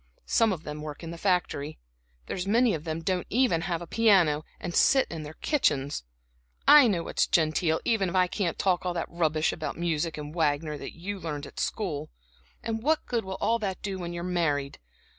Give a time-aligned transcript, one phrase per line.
[0.25, 1.77] Some of them work in the factory,
[2.25, 6.03] there's many of them don't even have a piano and sit in their kitchens.
[6.67, 10.33] I know what's genteel, even if I can't talk all that rubbish about music and
[10.33, 12.09] Wagner that you learned at school.
[12.63, 14.79] And what good will all that do you when you're married?